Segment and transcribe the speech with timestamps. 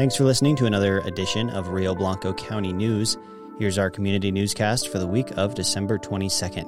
[0.00, 3.18] Thanks for listening to another edition of Rio Blanco County News.
[3.58, 6.64] Here's our community newscast for the week of December 22nd.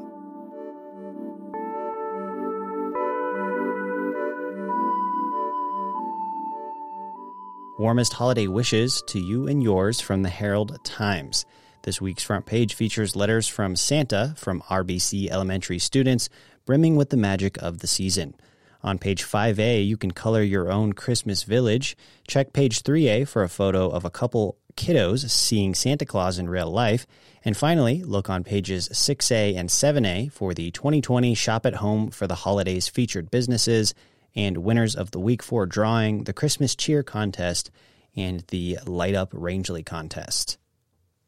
[7.78, 11.46] Warmest holiday wishes to you and yours from the Herald Times.
[11.84, 16.28] This week's front page features letters from Santa from RBC elementary students,
[16.66, 18.34] brimming with the magic of the season.
[18.82, 21.96] On page 5A, you can color your own Christmas village.
[22.26, 26.70] Check page 3A for a photo of a couple kiddos seeing Santa Claus in real
[26.70, 27.06] life.
[27.44, 32.26] And finally, look on pages 6A and 7A for the 2020 Shop at Home for
[32.26, 33.94] the Holidays featured businesses
[34.34, 37.70] and winners of the Week 4 drawing, the Christmas Cheer Contest,
[38.16, 40.58] and the Light Up Rangeley Contest.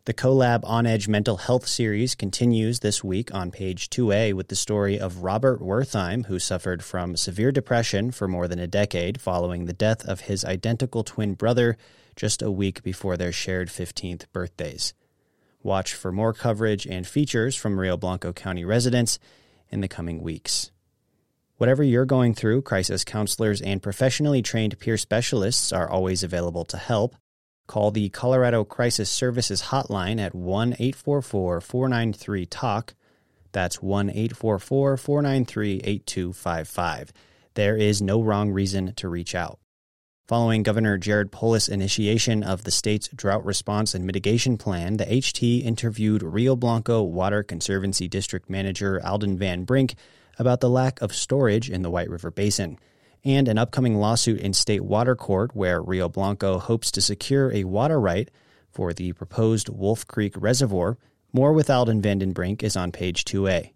[0.07, 4.55] The CoLab On Edge Mental Health series continues this week on page 2A with the
[4.55, 9.65] story of Robert Wertheim, who suffered from severe depression for more than a decade following
[9.65, 11.79] the death of his identical twin brother
[12.17, 14.93] just a week before their shared 15th birthdays.
[15.63, 19.19] Watch for more coverage and features from Rio Blanco County residents
[19.71, 20.71] in the coming weeks.
[21.57, 26.77] Whatever you're going through, crisis counselors and professionally trained peer specialists are always available to
[26.77, 27.15] help.
[27.67, 32.95] Call the Colorado Crisis Services hotline at 1 844 493 TALK.
[33.53, 37.13] That's 1 844 493 8255.
[37.55, 39.59] There is no wrong reason to reach out.
[40.27, 45.63] Following Governor Jared Polis' initiation of the state's drought response and mitigation plan, the HT
[45.63, 49.95] interviewed Rio Blanco Water Conservancy District Manager Alden Van Brink
[50.39, 52.79] about the lack of storage in the White River Basin,
[53.25, 57.65] and an upcoming lawsuit in state water court where Rio Blanco hopes to secure a
[57.65, 58.31] water right
[58.71, 60.99] for the proposed Wolf Creek Reservoir.
[61.33, 63.73] More with Alden Vandenbrink is on page 2A.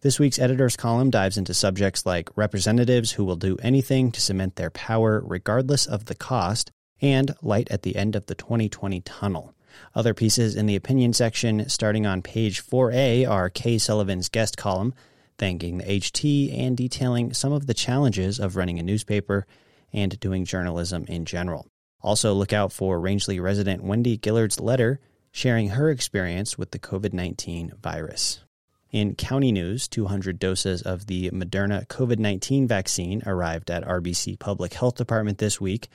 [0.00, 4.56] This week's editor's column dives into subjects like representatives who will do anything to cement
[4.56, 9.54] their power regardless of the cost, and light at the end of the 2020 tunnel.
[9.94, 14.94] Other pieces in the opinion section, starting on page 4A, are Kay Sullivan's guest column
[15.38, 19.46] thanking the HT and detailing some of the challenges of running a newspaper
[19.92, 21.66] and doing journalism in general.
[22.00, 25.00] Also, look out for Rangeley resident Wendy Gillard's letter
[25.32, 28.40] sharing her experience with the COVID 19 virus.
[28.90, 34.72] In county news, 200 doses of the Moderna COVID 19 vaccine arrived at RBC Public
[34.74, 35.88] Health Department this week.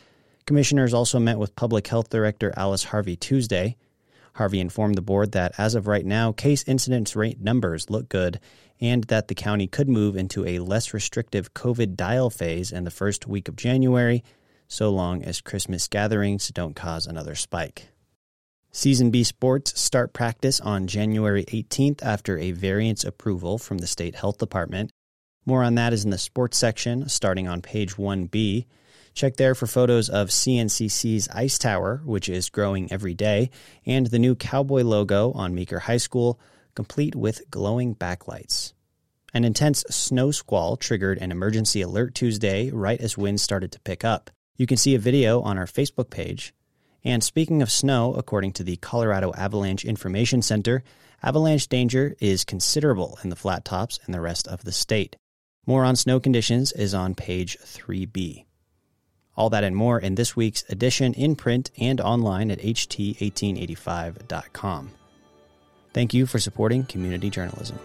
[0.45, 3.77] Commissioners also met with Public Health Director Alice Harvey Tuesday.
[4.33, 8.39] Harvey informed the board that as of right now, case incidence rate numbers look good
[8.81, 12.91] and that the county could move into a less restrictive COVID dial phase in the
[12.91, 14.23] first week of January,
[14.67, 17.89] so long as Christmas gatherings don't cause another spike.
[18.71, 24.15] Season B sports start practice on January 18th after a variance approval from the state
[24.15, 24.89] health department.
[25.45, 28.65] More on that is in the sports section, starting on page 1B.
[29.13, 33.51] Check there for photos of CNCC's Ice Tower, which is growing every day,
[33.85, 36.40] and the new cowboy logo on Meeker High School,
[36.74, 38.74] complete with glowing backlights.
[39.31, 44.03] An intense snow squall triggered an emergency alert Tuesday right as winds started to pick
[44.03, 44.31] up.
[44.57, 46.53] You can see a video on our Facebook page.
[47.03, 50.84] And speaking of snow, according to the Colorado Avalanche Information Center,
[51.22, 55.18] avalanche danger is considerable in the flat tops and the rest of the state.
[55.68, 58.45] More on snow conditions is on page 3B.
[59.35, 64.91] All that and more in this week's edition in print and online at ht1885.com.
[65.94, 67.77] Thank you for supporting community journalism.